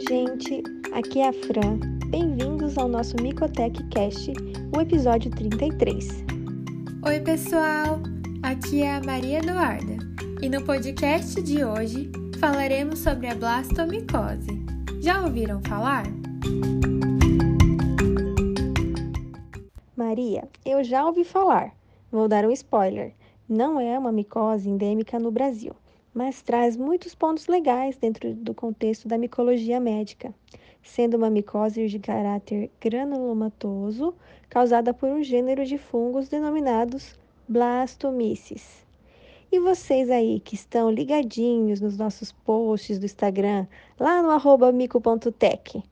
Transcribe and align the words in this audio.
Oi, 0.00 0.06
gente! 0.08 0.62
Aqui 0.94 1.20
é 1.20 1.28
a 1.28 1.32
Fran. 1.32 1.78
Bem-vindos 2.08 2.78
ao 2.78 2.88
nosso 2.88 3.14
Micotech 3.20 3.86
Cast, 3.88 4.32
o 4.74 4.80
episódio 4.80 5.30
33. 5.30 6.24
Oi, 7.04 7.20
pessoal! 7.20 8.00
Aqui 8.42 8.80
é 8.80 8.94
a 8.94 9.02
Maria 9.02 9.40
Eduarda 9.40 9.98
e 10.40 10.48
no 10.48 10.64
podcast 10.64 11.42
de 11.42 11.62
hoje 11.62 12.10
falaremos 12.38 13.00
sobre 13.00 13.28
a 13.28 13.34
blastomicose. 13.34 14.64
Já 15.02 15.22
ouviram 15.22 15.60
falar? 15.64 16.04
Maria, 19.94 20.48
eu 20.64 20.82
já 20.82 21.04
ouvi 21.04 21.24
falar. 21.24 21.74
Vou 22.10 22.26
dar 22.26 22.46
um 22.46 22.52
spoiler. 22.52 23.12
Não 23.46 23.78
é 23.78 23.98
uma 23.98 24.10
micose 24.10 24.66
endêmica 24.66 25.18
no 25.18 25.30
Brasil 25.30 25.76
mas 26.14 26.42
traz 26.42 26.76
muitos 26.76 27.14
pontos 27.14 27.46
legais 27.46 27.96
dentro 27.96 28.34
do 28.34 28.52
contexto 28.52 29.06
da 29.06 29.16
micologia 29.16 29.78
médica, 29.78 30.34
sendo 30.82 31.16
uma 31.16 31.30
micose 31.30 31.86
de 31.86 31.98
caráter 31.98 32.70
granulomatoso 32.80 34.14
causada 34.48 34.92
por 34.92 35.08
um 35.08 35.22
gênero 35.22 35.64
de 35.64 35.78
fungos 35.78 36.28
denominados 36.28 37.18
blastomyces. 37.48 38.84
E 39.52 39.58
vocês 39.58 40.10
aí 40.10 40.40
que 40.40 40.54
estão 40.54 40.90
ligadinhos 40.90 41.80
nos 41.80 41.96
nossos 41.96 42.30
posts 42.30 42.98
do 42.98 43.06
Instagram, 43.06 43.66
lá 43.98 44.22
no 44.22 44.30
arroba 44.30 44.70
mico.tech, 44.70 45.82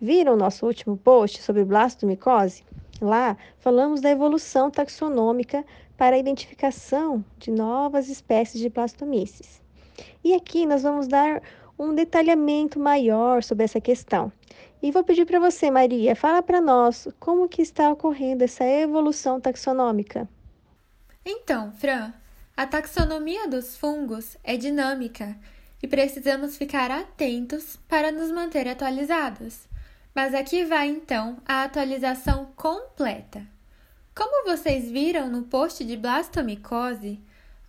viram 0.00 0.36
nosso 0.36 0.66
último 0.66 0.96
post 0.96 1.42
sobre 1.42 1.64
blastomicose? 1.64 2.62
Lá 3.00 3.36
falamos 3.58 4.00
da 4.00 4.10
evolução 4.10 4.70
taxonômica 4.70 5.64
para 5.96 6.16
a 6.16 6.18
identificação 6.18 7.24
de 7.38 7.50
novas 7.50 8.08
espécies 8.08 8.60
de 8.60 8.68
blastomyces. 8.68 9.60
E 10.22 10.34
aqui 10.34 10.66
nós 10.66 10.82
vamos 10.82 11.08
dar 11.08 11.42
um 11.78 11.94
detalhamento 11.94 12.78
maior 12.78 13.42
sobre 13.42 13.64
essa 13.64 13.80
questão. 13.80 14.32
E 14.82 14.90
vou 14.90 15.02
pedir 15.02 15.24
para 15.24 15.40
você, 15.40 15.70
Maria, 15.70 16.14
fala 16.14 16.42
para 16.42 16.60
nós 16.60 17.08
como 17.18 17.48
que 17.48 17.62
está 17.62 17.90
ocorrendo 17.90 18.44
essa 18.44 18.64
evolução 18.64 19.40
taxonômica. 19.40 20.28
Então, 21.24 21.72
Fran, 21.72 22.12
a 22.56 22.66
taxonomia 22.66 23.46
dos 23.48 23.76
fungos 23.76 24.36
é 24.42 24.56
dinâmica 24.56 25.36
e 25.82 25.86
precisamos 25.86 26.56
ficar 26.56 26.90
atentos 26.90 27.78
para 27.88 28.10
nos 28.10 28.30
manter 28.30 28.66
atualizados. 28.68 29.68
Mas 30.14 30.34
aqui 30.34 30.64
vai 30.64 30.88
então 30.88 31.36
a 31.46 31.62
atualização 31.64 32.46
completa. 32.56 33.46
Como 34.14 34.50
vocês 34.50 34.90
viram 34.90 35.28
no 35.28 35.42
post 35.42 35.84
de 35.84 35.96
blastomicose, 35.96 37.20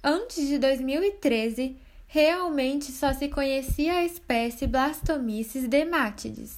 antes 0.03 0.47
de 0.47 0.57
2013 0.57 1.77
realmente 2.11 2.91
só 2.91 3.13
se 3.13 3.29
conhecia 3.29 3.93
a 3.93 4.03
espécie 4.03 4.65
Blastomyces 4.65 5.67
dematides. 5.67 6.57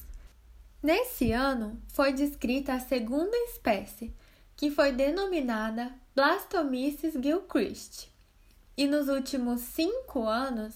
Nesse 0.82 1.34
ano, 1.34 1.78
foi 1.90 2.14
descrita 2.14 2.74
a 2.74 2.80
segunda 2.80 3.36
espécie, 3.50 4.14
que 4.56 4.72
foi 4.72 4.94
denominada 4.94 5.92
Blastomyces 6.16 7.16
gilchrist. 7.22 8.10
E 8.78 8.88
nos 8.88 9.10
últimos 9.10 9.60
cinco 9.60 10.26
anos, 10.26 10.76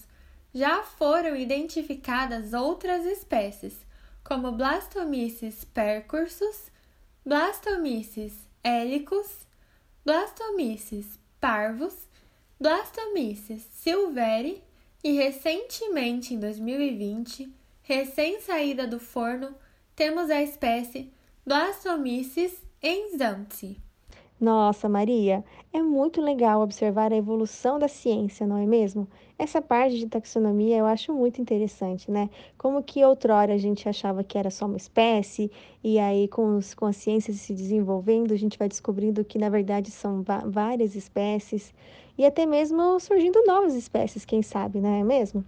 já 0.54 0.82
foram 0.82 1.34
identificadas 1.34 2.52
outras 2.52 3.06
espécies, 3.06 3.74
como 4.22 4.52
Blastomyces 4.52 5.64
percursus, 5.64 6.70
Blastomyces 7.24 8.34
helicus, 8.62 9.46
Blastomyces 10.04 11.18
parvus, 11.40 11.94
Blastomyces 12.60 13.62
silveri 13.72 14.65
e 15.06 15.12
recentemente, 15.12 16.34
em 16.34 16.40
2020, 16.40 17.48
recém-saída 17.80 18.88
do 18.88 18.98
forno, 18.98 19.54
temos 19.94 20.30
a 20.30 20.42
espécie 20.42 21.12
Blastomyces 21.46 22.60
enzanthi. 22.82 23.80
Nossa, 24.40 24.88
Maria, 24.88 25.44
é 25.72 25.80
muito 25.80 26.20
legal 26.20 26.60
observar 26.60 27.12
a 27.12 27.16
evolução 27.16 27.78
da 27.78 27.86
ciência, 27.86 28.48
não 28.48 28.56
é 28.56 28.66
mesmo? 28.66 29.06
Essa 29.38 29.62
parte 29.62 29.96
de 29.96 30.08
taxonomia 30.08 30.76
eu 30.76 30.86
acho 30.86 31.14
muito 31.14 31.40
interessante, 31.40 32.10
né? 32.10 32.28
Como 32.58 32.82
que 32.82 33.04
outrora 33.04 33.54
a 33.54 33.58
gente 33.58 33.88
achava 33.88 34.24
que 34.24 34.36
era 34.36 34.50
só 34.50 34.66
uma 34.66 34.76
espécie, 34.76 35.52
e 35.84 36.00
aí 36.00 36.26
com, 36.26 36.56
os, 36.56 36.74
com 36.74 36.84
a 36.84 36.92
ciência 36.92 37.32
se 37.32 37.54
desenvolvendo, 37.54 38.34
a 38.34 38.36
gente 38.36 38.58
vai 38.58 38.68
descobrindo 38.68 39.24
que 39.24 39.38
na 39.38 39.48
verdade 39.48 39.88
são 39.92 40.24
várias 40.46 40.96
espécies, 40.96 41.72
e 42.16 42.24
até 42.24 42.46
mesmo 42.46 42.98
surgindo 43.00 43.42
novas 43.46 43.74
espécies, 43.74 44.24
quem 44.24 44.42
sabe, 44.42 44.80
não 44.80 44.94
é 44.94 45.04
mesmo? 45.04 45.44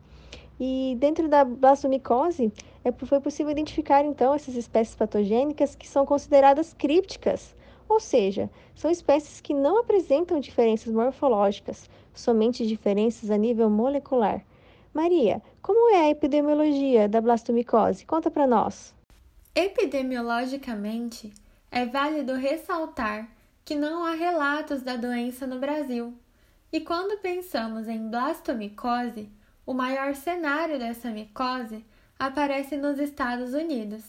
E 0.60 0.96
dentro 0.98 1.28
da 1.28 1.44
blastomicose, 1.44 2.52
é, 2.84 2.90
foi 2.92 3.20
possível 3.20 3.52
identificar 3.52 4.04
então 4.04 4.34
essas 4.34 4.54
espécies 4.56 4.94
patogênicas 4.94 5.74
que 5.74 5.86
são 5.86 6.04
consideradas 6.04 6.74
crípticas 6.74 7.56
ou 7.88 7.98
seja, 7.98 8.50
são 8.74 8.90
espécies 8.90 9.40
que 9.40 9.54
não 9.54 9.78
apresentam 9.78 10.38
diferenças 10.38 10.92
morfológicas, 10.92 11.88
somente 12.14 12.66
diferenças 12.66 13.30
a 13.30 13.36
nível 13.36 13.70
molecular. 13.70 14.44
Maria, 14.92 15.42
como 15.62 15.94
é 15.94 16.00
a 16.00 16.10
epidemiologia 16.10 17.08
da 17.08 17.20
blastomicose? 17.20 18.04
Conta 18.04 18.30
para 18.30 18.46
nós. 18.46 18.94
Epidemiologicamente, 19.54 21.32
é 21.70 21.86
válido 21.86 22.34
ressaltar 22.34 23.28
que 23.64 23.74
não 23.74 24.04
há 24.04 24.12
relatos 24.12 24.82
da 24.82 24.96
doença 24.96 25.46
no 25.46 25.58
Brasil. 25.58 26.14
E 26.70 26.80
quando 26.80 27.18
pensamos 27.20 27.88
em 27.88 28.10
blastomicose, 28.10 29.30
o 29.64 29.72
maior 29.72 30.14
cenário 30.14 30.78
dessa 30.78 31.10
micose 31.10 31.82
aparece 32.18 32.76
nos 32.76 32.98
Estados 32.98 33.54
Unidos. 33.54 34.04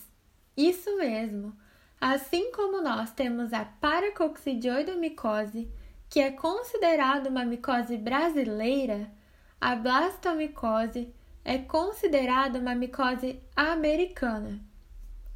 Isso 0.57 0.97
mesmo! 0.97 1.55
Assim 2.01 2.51
como 2.51 2.81
nós 2.81 3.11
temos 3.11 3.53
a 3.53 3.63
paracoccidioidomicose, 3.65 5.71
que 6.09 6.19
é 6.19 6.31
considerada 6.31 7.29
uma 7.29 7.45
micose 7.45 7.95
brasileira, 7.97 9.09
a 9.59 9.75
blastomicose 9.75 11.13
é 11.45 11.57
considerada 11.57 12.59
uma 12.59 12.75
micose 12.75 13.41
americana. 13.55 14.59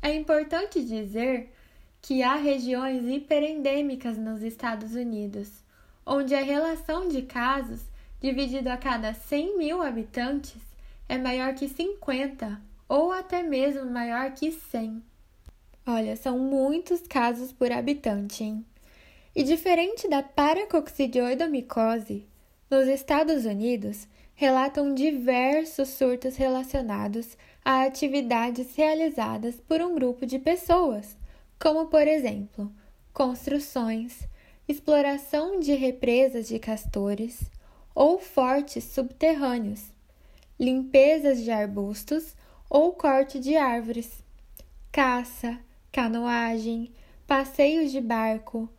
É 0.01 0.13
importante 0.13 0.83
dizer 0.83 1.53
que 2.01 2.21
há 2.21 2.35
regiões 2.35 3.07
hiperendêmicas 3.07 4.17
nos 4.17 4.41
Estados 4.41 4.93
Unidos, 4.95 5.63
onde 6.05 6.35
a 6.35 6.41
relação 6.41 7.07
de 7.07 7.21
casos 7.21 7.81
dividido 8.19 8.69
a 8.69 8.77
cada 8.77 9.13
100 9.13 9.57
mil 9.57 9.81
habitantes 9.81 10.61
é 11.09 11.17
maior 11.17 11.53
que 11.53 11.67
50 11.67 12.61
ou 12.87 13.11
até 13.11 13.43
mesmo 13.43 13.89
maior 13.89 14.31
que 14.31 14.51
100. 14.51 15.03
Olha, 15.85 16.15
são 16.15 16.39
muitos 16.39 17.01
casos 17.01 17.51
por 17.51 17.71
habitante, 17.71 18.43
hein? 18.43 18.65
E 19.35 19.43
diferente 19.43 20.07
da 20.07 20.23
paracoccidioidomicose, 20.23 22.25
nos 22.69 22.87
Estados 22.87 23.45
Unidos 23.45 24.07
relatam 24.35 24.93
diversos 24.93 25.89
surtos 25.89 26.35
relacionados 26.35 27.35
a 27.65 27.83
atividades 27.83 28.75
realizadas 28.75 29.55
por 29.67 29.81
um 29.81 29.95
grupo 29.95 30.25
de 30.25 30.39
pessoas, 30.39 31.17
como 31.59 31.87
por 31.87 32.07
exemplo, 32.07 32.71
construções, 33.11 34.27
exploração 34.67 35.59
de 35.59 35.73
represas 35.73 36.47
de 36.47 36.57
castores 36.59 37.41
ou 37.93 38.17
fortes 38.17 38.83
subterrâneos, 38.83 39.83
limpezas 40.59 41.41
de 41.43 41.51
arbustos 41.51 42.35
ou 42.69 42.93
corte 42.93 43.39
de 43.39 43.55
árvores, 43.55 44.23
caça, 44.91 45.59
canoagem, 45.91 46.91
passeios 47.27 47.91
de 47.91 48.01
barco, 48.01 48.69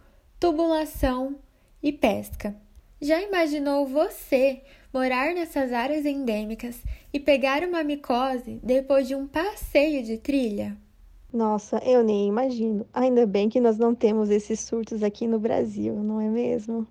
tubulação 0.41 1.39
e 1.83 1.93
pesca. 1.93 2.57
Já 3.01 3.21
imaginou 3.21 3.87
você 3.87 4.63
morar 4.93 5.35
nessas 5.35 5.73
áreas 5.73 6.07
endêmicas 6.07 6.83
e 7.13 7.21
pegar 7.21 7.63
uma 7.63 7.85
micose 7.85 8.61
depois 8.63 9.07
de 9.07 9.15
um 9.15 9.27
passeio 9.27 10.03
de 10.03 10.17
trilha? 10.17 10.77
Nossa, 11.35 11.79
eu 11.85 12.05
nem 12.05 12.29
imagino. 12.29 12.87
Ainda 12.95 13.27
bem 13.27 13.49
que 13.49 13.59
nós 13.59 13.77
não 13.77 13.93
temos 13.93 14.31
esses 14.31 14.61
surtos 14.61 15.03
aqui 15.03 15.27
no 15.27 15.37
Brasil, 15.37 15.93
não 15.97 16.21
é 16.21 16.29
mesmo? 16.29 16.87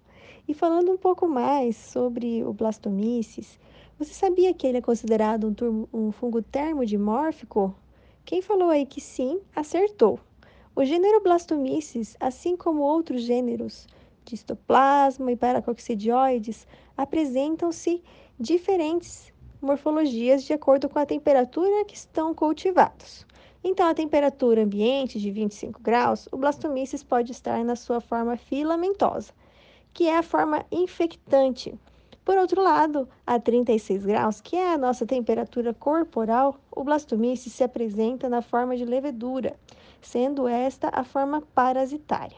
E 0.46 0.54
falando 0.54 0.92
um 0.92 0.98
pouco 0.98 1.30
mais 1.30 1.78
sobre 1.78 2.44
o 2.44 2.52
blastomyces, 2.52 3.58
você 3.98 4.14
sabia 4.14 4.54
que 4.54 4.68
ele 4.68 4.80
é 4.80 4.82
considerado 4.82 5.56
um, 5.62 5.88
um 5.98 6.12
fungo 6.12 6.42
termodimórfico? 6.42 7.74
Quem 8.26 8.42
falou 8.42 8.70
aí 8.70 8.86
que 8.86 9.00
sim, 9.00 9.40
acertou. 9.56 10.20
O 10.76 10.84
gênero 10.84 11.24
Blastomyces, 11.24 12.18
assim 12.20 12.58
como 12.58 12.82
outros 12.82 13.22
gêneros 13.22 13.88
de 14.26 14.36
histoplasma 14.36 15.32
e 15.32 15.38
paracoccidioides, 15.38 16.68
apresentam-se 16.98 18.04
diferentes 18.38 19.32
morfologias 19.62 20.44
de 20.44 20.52
acordo 20.52 20.90
com 20.90 21.00
a 21.00 21.06
temperatura 21.06 21.86
que 21.86 21.96
estão 21.96 22.34
cultivados. 22.34 23.26
Então, 23.64 23.88
a 23.88 23.94
temperatura 23.94 24.64
ambiente 24.64 25.20
de 25.20 25.32
25 25.32 25.82
graus, 25.82 26.28
o 26.32 26.38
Blastomyces 26.38 27.02
pode 27.02 27.32
estar 27.32 27.64
na 27.64 27.76
sua 27.76 28.02
forma 28.02 28.36
filamentosa, 28.36 29.32
que 29.94 30.08
é 30.08 30.18
a 30.18 30.24
forma 30.24 30.66
infectante, 30.72 31.74
Por 32.26 32.38
outro 32.38 32.62
lado, 32.62 33.08
a 33.28 33.38
36 33.38 34.06
graus, 34.06 34.40
que 34.40 34.56
é 34.56 34.74
a 34.74 34.78
nossa 34.78 35.06
temperatura 35.06 35.74
corporal, 35.74 36.58
o 36.72 36.84
blastomício 36.84 37.52
se 37.52 37.64
apresenta 37.64 38.30
na 38.30 38.42
forma 38.42 38.78
de 38.78 38.86
levedura, 38.86 39.58
sendo 40.02 40.48
esta 40.48 40.90
a 40.94 41.04
forma 41.04 41.42
parasitária. 41.54 42.38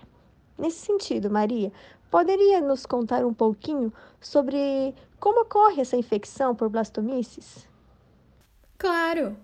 Nesse 0.57 0.80
sentido, 0.86 1.30
Maria, 1.30 1.71
poderia 2.10 2.62
nos 2.62 2.86
contar 2.86 3.24
um 3.25 3.33
pouquinho 3.33 3.94
sobre 4.19 4.95
como 5.19 5.42
ocorre 5.42 5.81
essa 5.81 5.95
infecção 5.98 6.56
por 6.56 6.68
blastomícios? 6.69 7.68
Claro! 8.78 9.38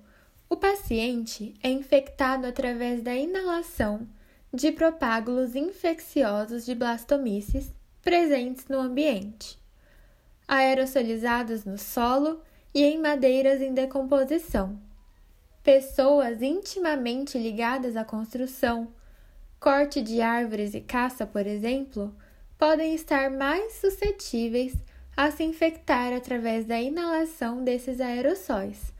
O 0.52 0.58
paciente 0.58 1.54
é 1.64 1.70
infectado 1.70 2.46
através 2.46 3.02
da 3.02 3.16
inalação 3.16 4.06
de 4.54 4.70
propágulos 4.70 5.56
infecciosos 5.56 6.66
de 6.66 6.76
blastomícios 6.76 7.72
presentes 8.02 8.68
no 8.68 8.78
ambiente, 8.78 9.58
aerosolizados 10.46 11.64
no 11.64 11.78
solo 11.78 12.42
e 12.74 12.84
em 12.84 13.00
madeiras 13.00 13.62
em 13.62 13.74
decomposição. 13.74 14.78
Pessoas 15.64 16.42
intimamente 16.42 17.38
ligadas 17.38 17.96
à 17.96 18.04
construção, 18.04 18.90
corte 19.58 20.02
de 20.02 20.20
árvores 20.20 20.74
e 20.74 20.82
caça, 20.82 21.26
por 21.26 21.48
exemplo, 21.48 22.14
podem 22.58 22.94
estar 22.94 23.32
mais 23.32 23.76
suscetíveis 23.76 24.76
a 25.16 25.32
se 25.32 25.44
infectar 25.44 26.12
através 26.12 26.66
da 26.66 26.78
inalação 26.78 27.64
desses 27.64 28.02
aerossóis, 28.02 28.92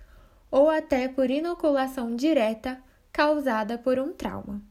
ou 0.52 0.70
até 0.70 1.08
por 1.08 1.32
inoculação 1.32 2.16
direta 2.16 2.84
causada 3.12 3.78
por 3.78 3.98
um 3.98 4.12
trauma. 4.12 4.62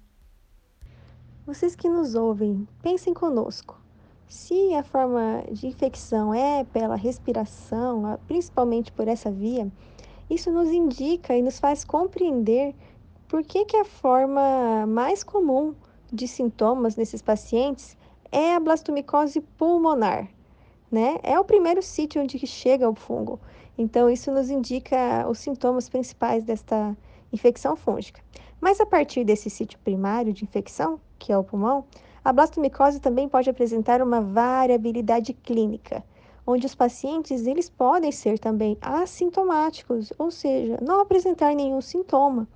Vocês 1.47 1.75
que 1.75 1.89
nos 1.89 2.15
ouvem, 2.15 2.69
pensem 2.83 3.15
conosco. 3.15 3.81
Se 4.29 4.75
a 4.75 4.85
forma 4.85 5.43
de 5.51 5.67
infecção 5.67 6.33
é 6.33 6.63
pela 6.63 6.95
respiração, 6.95 8.21
principalmente 8.29 8.93
por 8.93 9.09
essa 9.09 9.31
via, 9.31 9.73
isso 10.29 10.53
nos 10.53 10.69
indica 10.69 11.35
e 11.37 11.43
nos 11.43 11.59
faz 11.59 11.83
compreender 11.83 12.75
por 13.27 13.43
que, 13.43 13.65
que 13.65 13.77
a 13.77 13.85
forma 13.85 14.87
mais 14.87 15.25
comum 15.25 15.75
de 16.13 16.29
sintomas 16.29 16.95
nesses 16.95 17.23
pacientes 17.23 17.97
é 18.31 18.55
a 18.55 18.61
blastomicose 18.61 19.41
pulmonar, 19.41 20.29
né? 20.91 21.19
É 21.23 21.39
o 21.39 21.45
primeiro 21.45 21.83
sítio 21.83 22.23
onde 22.23 22.39
chega 22.47 22.89
o 22.89 22.95
fungo. 22.95 23.41
Então, 23.81 24.11
isso 24.11 24.31
nos 24.31 24.51
indica 24.51 25.27
os 25.27 25.39
sintomas 25.39 25.89
principais 25.89 26.45
desta 26.45 26.95
infecção 27.33 27.75
fúngica. 27.75 28.21
Mas 28.61 28.79
a 28.79 28.85
partir 28.85 29.25
desse 29.25 29.49
sítio 29.49 29.79
primário 29.79 30.35
de 30.35 30.45
infecção, 30.45 31.01
que 31.19 31.33
é 31.33 31.39
o 31.39 31.43
pulmão, 31.43 31.87
a 32.23 32.31
blastomicose 32.31 33.01
também 33.01 33.27
pode 33.27 33.49
apresentar 33.49 34.03
uma 34.03 34.21
variabilidade 34.21 35.33
clínica, 35.33 36.05
onde 36.47 36.67
os 36.67 36.75
pacientes 36.75 37.47
eles 37.47 37.71
podem 37.71 38.13
ser 38.13 38.39
também 38.39 38.77
assintomáticos, 38.83 40.13
ou 40.19 40.31
seja, 40.31 40.77
não 40.83 41.01
apresentar 41.01 41.55
nenhum 41.55 41.81
sintoma, 41.81 42.47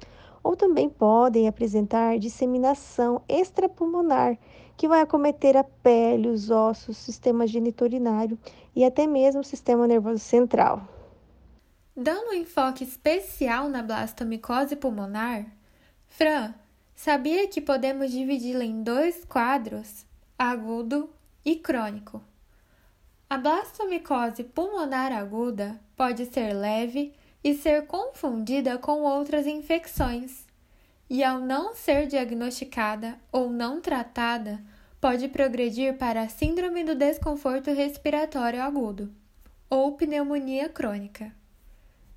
ou 0.42 0.54
também 0.54 0.90
podem 0.90 1.48
apresentar 1.48 2.18
disseminação 2.18 3.22
extrapulmonar, 3.26 4.36
que 4.76 4.86
vai 4.86 5.00
acometer 5.00 5.56
a 5.56 5.64
pele, 5.64 6.28
os 6.28 6.50
ossos, 6.50 6.98
sistema 6.98 7.46
genitorinário 7.46 8.38
e 8.76 8.84
até 8.84 9.06
mesmo 9.06 9.40
o 9.40 9.44
sistema 9.44 9.86
nervoso 9.86 10.18
central. 10.18 10.82
Dando 11.96 12.30
um 12.30 12.34
enfoque 12.34 12.84
especial 12.84 13.68
na 13.68 13.82
blastomicose 13.82 14.76
pulmonar, 14.76 15.46
Fran, 16.08 16.54
Sabia 16.94 17.48
que 17.48 17.60
podemos 17.60 18.10
dividi-la 18.10 18.64
em 18.64 18.82
dois 18.82 19.24
quadros, 19.24 20.06
agudo 20.38 21.10
e 21.44 21.56
crônico. 21.56 22.22
A 23.28 23.36
blastomicose 23.36 24.44
pulmonar 24.44 25.12
aguda 25.12 25.78
pode 25.96 26.24
ser 26.26 26.54
leve 26.54 27.12
e 27.42 27.52
ser 27.52 27.86
confundida 27.86 28.78
com 28.78 29.02
outras 29.02 29.46
infecções, 29.46 30.46
e 31.10 31.22
ao 31.22 31.40
não 31.40 31.74
ser 31.74 32.06
diagnosticada 32.06 33.18
ou 33.30 33.50
não 33.50 33.80
tratada, 33.80 34.62
pode 35.00 35.28
progredir 35.28 35.98
para 35.98 36.22
a 36.22 36.28
síndrome 36.28 36.84
do 36.84 36.94
desconforto 36.94 37.70
respiratório 37.72 38.62
agudo 38.62 39.12
ou 39.68 39.92
pneumonia 39.92 40.68
crônica. 40.68 41.32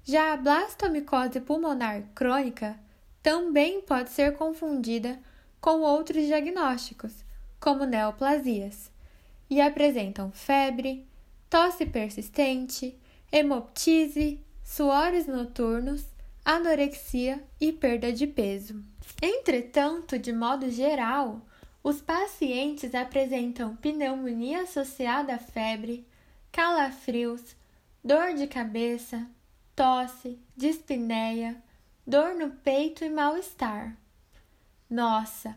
Já 0.10 0.32
a 0.32 0.38
blastomicose 0.38 1.42
pulmonar 1.42 2.02
crônica 2.16 2.80
também 3.22 3.82
pode 3.82 4.10
ser 4.10 4.38
confundida 4.38 5.20
com 5.60 5.82
outros 5.82 6.26
diagnósticos, 6.26 7.26
como 7.60 7.84
neoplasias, 7.84 8.90
e 9.50 9.60
apresentam 9.60 10.32
febre, 10.32 11.06
tosse 11.50 11.86
persistente, 11.86 12.98
hemoptise, 13.30 14.40
suores 14.64 15.28
noturnos, 15.28 16.06
anorexia 16.46 17.44
e 17.60 17.74
perda 17.74 18.14
de 18.14 18.26
peso. 18.26 18.82
Entretanto, 19.22 20.18
de 20.18 20.32
modo 20.32 20.72
geral, 20.72 21.42
os 21.84 22.02
pacientes 22.02 22.96
apresentam 22.96 23.76
pneumonia 23.76 24.62
associada 24.62 25.36
à 25.36 25.38
febre, 25.38 26.08
calafrios, 26.50 27.58
dor 28.02 28.34
de 28.36 28.48
cabeça, 28.48 29.28
tosse, 29.78 30.40
dispneia, 30.56 31.56
dor 32.06 32.34
no 32.34 32.50
peito 32.50 33.06
e 33.06 33.10
mal-estar. 33.10 33.96
Nossa, 34.90 35.56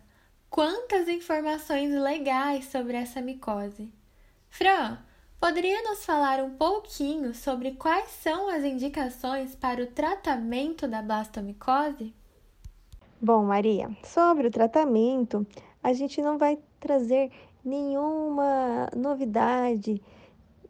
quantas 0.51 1.09
informações 1.09 1.91
legais 1.91 2.67
sobre 2.67 2.99
essa 2.99 3.23
micose! 3.23 3.91
Fran, 4.51 4.99
poderia 5.41 5.83
nos 5.85 6.05
falar 6.05 6.39
um 6.45 6.51
pouquinho 6.51 7.35
sobre 7.35 7.71
quais 7.73 8.11
são 8.11 8.51
as 8.51 8.63
indicações 8.63 9.55
para 9.55 9.83
o 9.83 9.87
tratamento 9.87 10.87
da 10.87 11.01
blastomicose? 11.01 12.13
Bom, 13.23 13.45
Maria, 13.45 13.91
sobre 14.05 14.49
o 14.49 14.51
tratamento, 14.51 15.47
a 15.83 15.95
gente 15.95 16.21
não 16.21 16.37
vai 16.37 16.59
trazer 16.79 17.33
nenhuma 17.65 18.87
novidade 18.95 20.03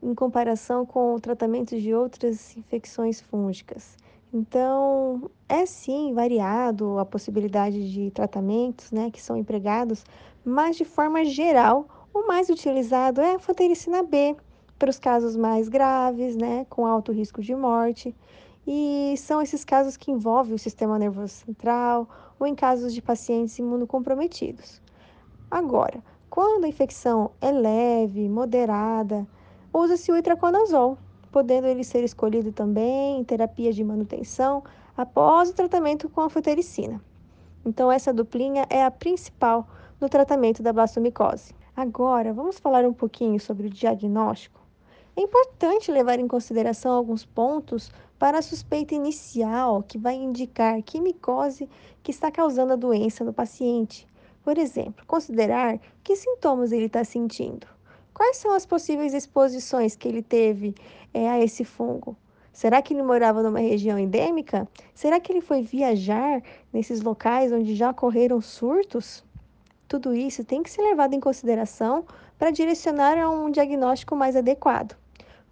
em 0.02 0.14
comparação 0.14 0.86
com 0.86 1.14
o 1.14 1.20
tratamento 1.20 1.78
de 1.78 1.94
outras 1.94 2.56
infecções 2.56 3.20
fúngicas. 3.20 3.96
Então, 4.32 5.30
é 5.48 5.66
sim 5.66 6.14
variado 6.14 6.98
a 6.98 7.04
possibilidade 7.04 7.92
de 7.92 8.10
tratamentos 8.12 8.92
né, 8.92 9.10
que 9.10 9.20
são 9.20 9.36
empregados, 9.36 10.04
mas 10.44 10.76
de 10.76 10.84
forma 10.84 11.24
geral, 11.24 11.88
o 12.14 12.26
mais 12.26 12.48
utilizado 12.48 13.20
é 13.20 13.34
a 13.34 13.38
fantericina 13.38 14.02
B, 14.02 14.36
para 14.78 14.88
os 14.88 14.98
casos 14.98 15.36
mais 15.36 15.68
graves, 15.68 16.36
né, 16.36 16.64
com 16.70 16.86
alto 16.86 17.12
risco 17.12 17.42
de 17.42 17.54
morte. 17.54 18.14
E 18.66 19.14
são 19.18 19.42
esses 19.42 19.64
casos 19.64 19.96
que 19.96 20.10
envolvem 20.10 20.54
o 20.54 20.58
sistema 20.58 20.98
nervoso 20.98 21.34
central 21.34 22.08
ou 22.38 22.46
em 22.46 22.54
casos 22.54 22.94
de 22.94 23.02
pacientes 23.02 23.58
imunocomprometidos. 23.58 24.80
Agora, 25.50 26.02
quando 26.30 26.64
a 26.64 26.68
infecção 26.68 27.32
é 27.40 27.50
leve, 27.50 28.28
moderada, 28.28 29.26
usa-se 29.72 30.10
o 30.10 30.16
itraconazol, 30.16 30.98
podendo 31.30 31.66
ele 31.66 31.84
ser 31.84 32.02
escolhido 32.02 32.52
também 32.52 33.20
em 33.20 33.24
terapia 33.24 33.72
de 33.72 33.84
manutenção 33.84 34.62
após 34.96 35.50
o 35.50 35.54
tratamento 35.54 36.08
com 36.08 36.22
anfotericina. 36.22 37.00
Então, 37.64 37.90
essa 37.90 38.12
duplinha 38.12 38.66
é 38.68 38.84
a 38.84 38.90
principal 38.90 39.68
no 40.00 40.08
tratamento 40.08 40.62
da 40.62 40.72
blastomicose. 40.72 41.54
Agora, 41.76 42.32
vamos 42.32 42.58
falar 42.58 42.84
um 42.84 42.92
pouquinho 42.92 43.38
sobre 43.38 43.66
o 43.66 43.70
diagnóstico. 43.70 44.60
É 45.16 45.22
importante 45.22 45.90
levar 45.90 46.18
em 46.18 46.26
consideração 46.26 46.92
alguns 46.92 47.24
pontos 47.24 47.90
para 48.18 48.38
a 48.38 48.42
suspeita 48.42 48.94
inicial, 48.94 49.82
que 49.82 49.98
vai 49.98 50.14
indicar 50.14 50.82
que 50.82 51.00
micose 51.00 51.68
que 52.02 52.10
está 52.10 52.30
causando 52.30 52.72
a 52.72 52.76
doença 52.76 53.24
no 53.24 53.32
paciente. 53.32 54.06
Por 54.42 54.56
exemplo, 54.58 55.04
considerar 55.06 55.78
que 56.02 56.16
sintomas 56.16 56.72
ele 56.72 56.86
está 56.86 57.04
sentindo. 57.04 57.66
Quais 58.12 58.36
são 58.36 58.52
as 58.54 58.66
possíveis 58.66 59.14
exposições 59.14 59.96
que 59.96 60.08
ele 60.08 60.22
teve 60.22 60.74
é, 61.14 61.28
a 61.28 61.40
esse 61.40 61.64
fungo? 61.64 62.16
Será 62.52 62.82
que 62.82 62.92
ele 62.92 63.02
morava 63.02 63.42
numa 63.42 63.60
região 63.60 63.98
endêmica? 63.98 64.68
Será 64.94 65.20
que 65.20 65.32
ele 65.32 65.40
foi 65.40 65.62
viajar 65.62 66.42
nesses 66.72 67.00
locais 67.00 67.52
onde 67.52 67.74
já 67.74 67.90
ocorreram 67.90 68.40
surtos? 68.40 69.24
Tudo 69.88 70.14
isso 70.14 70.44
tem 70.44 70.62
que 70.62 70.70
ser 70.70 70.82
levado 70.82 71.14
em 71.14 71.20
consideração 71.20 72.04
para 72.38 72.50
direcionar 72.50 73.18
a 73.18 73.30
um 73.30 73.50
diagnóstico 73.50 74.16
mais 74.16 74.36
adequado. 74.36 74.96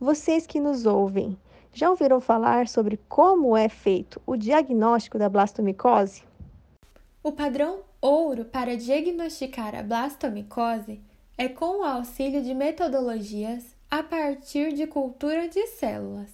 Vocês 0.01 0.47
que 0.47 0.61
nos 0.61 0.87
ouvem, 0.87 1.39
já 1.73 1.89
ouviram 1.91 2.21
falar 2.21 2.69
sobre 2.69 2.99
como 3.09 3.57
é 3.57 3.69
feito 3.69 4.21
o 4.27 4.37
diagnóstico 4.37 5.19
da 5.19 5.29
blastomicose? 5.29 6.23
O 7.23 7.33
padrão 7.33 7.81
ouro 8.01 8.45
para 8.45 8.77
diagnosticar 8.77 9.75
a 9.75 9.83
blastomicose 9.83 11.01
é 11.39 11.49
com 11.49 11.79
o 11.79 11.85
auxílio 11.85 12.43
de 12.43 12.53
metodologias 12.53 13.65
a 13.89 14.03
partir 14.03 14.73
de 14.73 14.89
cultura 14.89 15.49
de 15.49 15.65
células. 15.69 16.33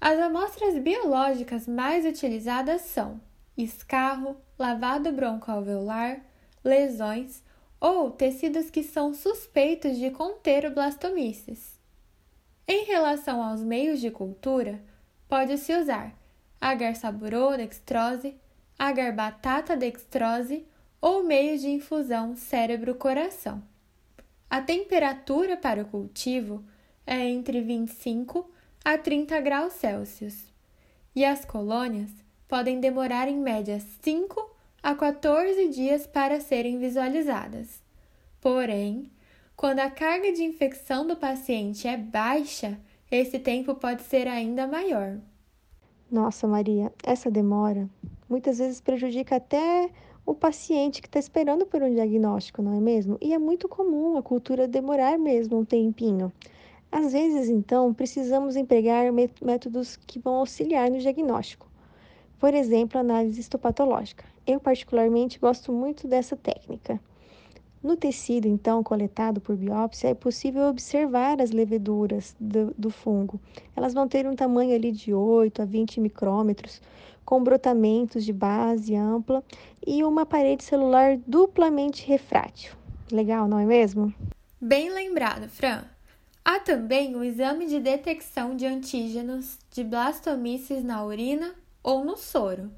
As 0.00 0.20
amostras 0.20 0.78
biológicas 0.78 1.66
mais 1.66 2.06
utilizadas 2.06 2.82
são 2.82 3.20
escarro, 3.58 4.36
lavado 4.56 5.10
broncoalveolar, 5.10 6.20
lesões 6.62 7.42
ou 7.80 8.12
tecidos 8.12 8.70
que 8.70 8.84
são 8.84 9.12
suspeitos 9.12 9.96
de 9.98 10.10
conter 10.10 10.64
o 10.64 10.70
blastomíceos. 10.70 11.80
Em 12.68 12.84
relação 12.84 13.42
aos 13.42 13.62
meios 13.62 14.00
de 14.00 14.12
cultura, 14.12 14.80
pode-se 15.28 15.74
usar 15.74 16.14
agar 16.60 16.94
saburô 16.94 17.56
dextrose, 17.56 18.36
agar 18.78 19.12
batata 19.12 19.76
dextrose 19.76 20.66
ou 21.06 21.22
meio 21.22 21.56
de 21.56 21.68
infusão 21.68 22.34
cérebro-coração. 22.34 23.62
A 24.50 24.60
temperatura 24.60 25.56
para 25.56 25.82
o 25.82 25.84
cultivo 25.84 26.64
é 27.06 27.28
entre 27.28 27.60
25 27.60 28.50
a 28.84 28.98
30 28.98 29.40
graus 29.40 29.74
Celsius 29.74 30.52
e 31.14 31.24
as 31.24 31.44
colônias 31.44 32.10
podem 32.48 32.80
demorar 32.80 33.28
em 33.28 33.38
média 33.38 33.78
5 34.02 34.50
a 34.82 34.96
14 34.96 35.68
dias 35.68 36.08
para 36.08 36.40
serem 36.40 36.80
visualizadas. 36.80 37.80
Porém, 38.40 39.08
quando 39.54 39.78
a 39.78 39.88
carga 39.88 40.32
de 40.32 40.42
infecção 40.42 41.06
do 41.06 41.14
paciente 41.14 41.86
é 41.86 41.96
baixa, 41.96 42.80
esse 43.08 43.38
tempo 43.38 43.76
pode 43.76 44.02
ser 44.02 44.26
ainda 44.26 44.66
maior. 44.66 45.18
Nossa, 46.10 46.48
Maria, 46.48 46.92
essa 47.04 47.30
demora 47.30 47.88
muitas 48.28 48.58
vezes 48.58 48.80
prejudica 48.80 49.36
até 49.36 49.88
o 50.26 50.34
paciente 50.34 51.00
que 51.00 51.06
está 51.06 51.20
esperando 51.20 51.64
por 51.64 51.80
um 51.80 51.94
diagnóstico, 51.94 52.60
não 52.60 52.76
é 52.76 52.80
mesmo? 52.80 53.16
E 53.20 53.32
é 53.32 53.38
muito 53.38 53.68
comum 53.68 54.18
a 54.18 54.22
cultura 54.22 54.66
demorar 54.66 55.16
mesmo 55.16 55.56
um 55.56 55.64
tempinho. 55.64 56.32
Às 56.90 57.12
vezes, 57.12 57.48
então, 57.48 57.94
precisamos 57.94 58.56
empregar 58.56 59.12
métodos 59.40 59.96
que 59.96 60.18
vão 60.18 60.34
auxiliar 60.34 60.90
no 60.90 60.98
diagnóstico. 60.98 61.68
Por 62.40 62.54
exemplo, 62.54 62.98
análise 62.98 63.40
histopatológica. 63.40 64.24
Eu, 64.44 64.58
particularmente, 64.58 65.38
gosto 65.38 65.72
muito 65.72 66.08
dessa 66.08 66.36
técnica. 66.36 67.00
No 67.82 67.96
tecido, 67.96 68.48
então, 68.48 68.82
coletado 68.82 69.40
por 69.40 69.56
biópsia, 69.56 70.08
é 70.08 70.14
possível 70.14 70.64
observar 70.64 71.40
as 71.40 71.50
leveduras 71.50 72.34
do, 72.40 72.74
do, 72.76 72.90
fungo. 72.90 73.40
Elas 73.76 73.94
vão 73.94 74.08
ter 74.08 74.26
um 74.26 74.34
tamanho 74.34 74.74
ali 74.74 74.90
de 74.90 75.14
8 75.14 75.62
a 75.62 75.64
20 75.64 76.00
micrômetros, 76.00 76.80
com 77.24 77.42
brotamentos 77.42 78.24
de 78.24 78.32
base 78.32 78.94
ampla 78.96 79.42
e 79.86 80.02
uma 80.02 80.26
parede 80.26 80.64
celular 80.64 81.18
duplamente 81.26 82.06
refrátil. 82.06 82.74
Legal, 83.10 83.46
não 83.46 83.58
é 83.58 83.64
mesmo? 83.64 84.12
Bem 84.60 84.90
lembrado, 84.90 85.48
Fran. 85.48 85.84
Há 86.44 86.60
também 86.60 87.14
o 87.14 87.22
exame 87.22 87.66
de 87.66 87.78
detecção 87.78 88.56
de 88.56 88.64
antígenos 88.66 89.58
de 89.70 89.84
blastomices 89.84 90.82
na 90.82 91.04
urina 91.04 91.54
ou 91.82 92.04
no 92.04 92.16
soro. 92.16 92.70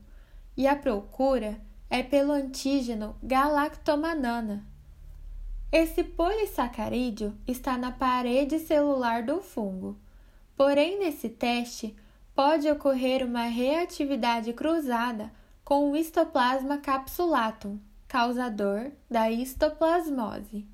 E 0.56 0.66
a 0.66 0.74
procura 0.74 1.60
é 1.88 2.02
pelo 2.02 2.32
antígeno 2.32 3.16
galactomanana. 3.22 4.67
Esse 5.70 6.02
polissacarídeo 6.02 7.36
está 7.46 7.76
na 7.76 7.92
parede 7.92 8.58
celular 8.58 9.22
do 9.22 9.40
fungo. 9.40 9.98
Porém, 10.56 10.98
nesse 10.98 11.28
teste, 11.28 11.94
pode 12.34 12.68
ocorrer 12.70 13.24
uma 13.24 13.44
reatividade 13.44 14.52
cruzada 14.52 15.30
com 15.64 15.90
o 15.90 15.96
histoplasma 15.96 16.78
capsulatum, 16.78 17.78
causador 18.08 18.90
da 19.10 19.30
histoplasmose 19.30 20.66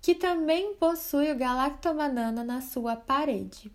que 0.00 0.14
também 0.14 0.74
possui 0.74 1.30
o 1.30 1.36
galactomanana 1.36 2.44
na 2.44 2.60
sua 2.60 2.96
parede. 2.96 3.70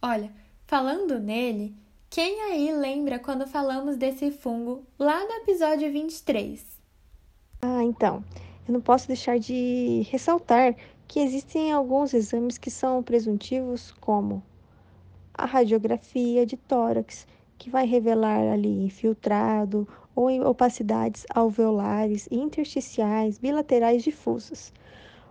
Olha, 0.00 0.32
falando 0.66 1.18
nele, 1.18 1.76
quem 2.08 2.40
aí 2.42 2.72
lembra 2.72 3.18
quando 3.18 3.46
falamos 3.46 3.96
desse 3.96 4.30
fungo 4.30 4.84
lá 4.98 5.22
no 5.24 5.32
episódio 5.42 5.92
23? 5.92 6.64
Ah, 7.62 7.82
então, 7.82 8.24
eu 8.70 8.72
não 8.72 8.80
posso 8.80 9.08
deixar 9.08 9.36
de 9.36 10.06
ressaltar 10.12 10.76
que 11.08 11.18
existem 11.18 11.72
alguns 11.72 12.14
exames 12.14 12.56
que 12.56 12.70
são 12.70 13.02
presuntivos, 13.02 13.92
como 14.00 14.40
a 15.34 15.44
radiografia 15.44 16.46
de 16.46 16.56
tórax, 16.56 17.26
que 17.58 17.68
vai 17.68 17.84
revelar 17.84 18.38
ali 18.52 18.84
infiltrado 18.84 19.88
ou 20.14 20.30
opacidades 20.46 21.26
alveolares, 21.34 22.28
intersticiais, 22.30 23.38
bilaterais 23.38 24.04
difusas. 24.04 24.72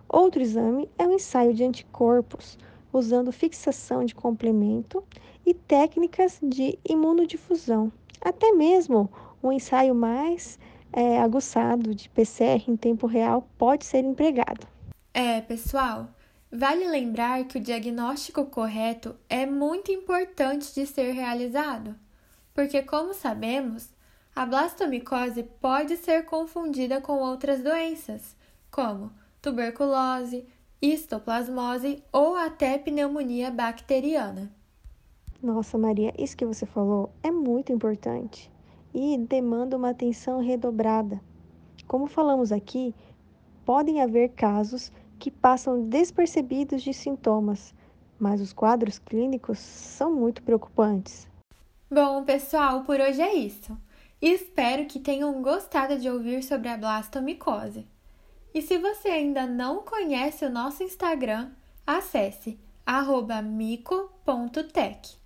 Outro 0.10 0.42
exame 0.42 0.90
é 0.98 1.08
o 1.08 1.14
ensaio 1.14 1.54
de 1.54 1.64
anticorpos, 1.64 2.58
usando 2.92 3.32
fixação 3.32 4.04
de 4.04 4.14
complemento 4.14 5.02
e 5.46 5.54
técnicas 5.54 6.40
de 6.44 6.78
imunodifusão. 6.84 7.90
Até 8.20 8.52
mesmo 8.52 9.10
um 9.42 9.50
ensaio 9.50 9.96
mais 9.96 10.60
é, 10.92 11.20
aguçado 11.20 11.94
de 11.94 12.10
PCR 12.10 12.64
em 12.68 12.76
tempo 12.76 13.08
real 13.08 13.48
pode 13.58 13.86
ser 13.86 14.04
empregado. 14.04 14.68
É, 15.14 15.42
pessoal, 15.42 16.10
vale 16.52 16.88
lembrar 16.88 17.44
que 17.46 17.58
o 17.58 17.62
diagnóstico 17.62 18.46
correto 18.46 19.16
é 19.30 19.46
muito 19.46 19.92
importante 19.92 20.74
de 20.74 20.86
ser 20.86 21.12
realizado, 21.12 21.96
porque, 22.54 22.82
como 22.82 23.14
sabemos, 23.14 23.90
a 24.36 24.46
blastomicose 24.46 25.44
pode 25.44 25.98
ser 25.98 26.26
confundida 26.26 27.02
com 27.02 27.20
outras 27.20 27.62
doenças, 27.62 28.36
como 28.72 29.12
tuberculose, 29.42 30.48
histoplasmose 30.82 32.04
ou 32.12 32.36
até 32.36 32.78
pneumonia 32.78 33.52
bacteriana. 33.52 34.52
Nossa, 35.42 35.78
Maria, 35.78 36.14
isso 36.18 36.36
que 36.36 36.46
você 36.46 36.66
falou 36.66 37.12
é 37.24 37.32
muito 37.32 37.72
importante 37.72 38.52
e 38.94 39.18
demanda 39.18 39.78
uma 39.78 39.90
atenção 39.90 40.42
redobrada. 40.42 41.22
Como 41.88 42.08
falamos 42.08 42.52
aqui, 42.52 42.94
podem 43.66 44.02
haver 44.02 44.30
casos 44.30 44.92
que 45.18 45.30
passam 45.30 45.88
despercebidos 45.88 46.82
de 46.82 46.94
sintomas, 46.94 47.74
mas 48.20 48.42
os 48.42 48.54
quadros 48.54 49.00
clínicos 49.00 49.60
são 49.60 50.14
muito 50.14 50.42
preocupantes. 50.44 51.28
Bom, 51.90 52.24
pessoal, 52.24 52.84
por 52.84 53.00
hoje 53.00 53.22
é 53.22 53.34
isso. 53.34 53.76
Espero 54.22 54.86
que 54.86 55.00
tenham 55.00 55.42
gostado 55.42 55.98
de 55.98 56.10
ouvir 56.10 56.44
sobre 56.44 56.68
a 56.70 56.78
blastomicose. 56.78 57.88
E 58.54 58.62
se 58.62 58.78
você 58.78 59.08
ainda 59.10 59.46
não 59.46 59.84
conhece 59.84 60.46
o 60.46 60.50
nosso 60.50 60.84
Instagram, 60.84 61.52
acesse 61.86 62.60
mico.tech. 63.44 65.18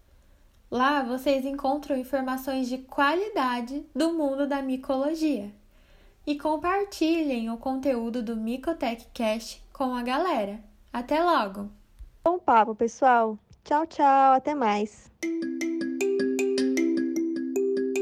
Lá 0.74 1.04
vocês 1.04 1.46
encontram 1.46 1.96
informações 1.96 2.68
de 2.68 2.80
qualidade 2.80 3.86
do 3.96 4.12
mundo 4.12 4.48
da 4.48 4.60
micologia. 4.60 5.52
E 6.26 6.36
compartilhem 6.36 7.52
o 7.52 7.58
conteúdo 7.58 8.24
do 8.24 8.36
Micotech 8.36 9.08
Cast 9.14 9.64
com 9.72 9.94
a 9.94 10.02
galera. 10.02 10.60
Até 10.92 11.24
logo! 11.24 11.70
Bom 12.24 12.40
papo, 12.40 12.74
pessoal! 12.74 13.38
Tchau, 13.64 13.86
tchau, 13.86 14.34
até 14.34 14.56
mais! 14.56 15.12